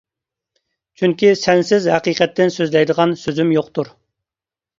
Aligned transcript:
چۈنكى 1.01 1.29
سەنسىز 1.41 1.85
ھەقىقەتتىن 1.97 2.55
سۆزلەيدىغان 2.57 3.15
سۆزۈم 3.27 3.53
يوقتۇر. 3.59 3.93